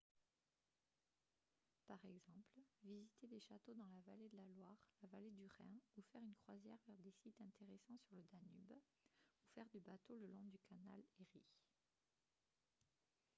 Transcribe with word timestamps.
par 1.85 1.99
exemple 2.05 2.59
visiter 2.83 3.27
des 3.27 3.39
châteaux 3.39 3.75
dans 3.75 3.85
la 3.85 4.01
vallée 4.07 4.29
de 4.29 4.35
la 4.37 4.47
loire 4.47 4.75
la 5.03 5.09
vallée 5.09 5.29
du 5.29 5.45
rhin 5.45 5.79
ou 5.95 6.01
faire 6.11 6.23
une 6.23 6.33
croisière 6.33 6.79
vers 6.87 6.97
des 7.03 7.11
sites 7.21 7.39
intéressants 7.39 7.99
sur 8.07 8.15
le 8.15 8.23
danube 8.31 8.71
ou 8.71 9.45
faire 9.53 9.69
du 9.69 9.79
bateau 9.79 10.17
le 10.17 10.25
long 10.31 10.47
du 10.47 10.57
canal 10.67 11.03
erie 11.19 11.43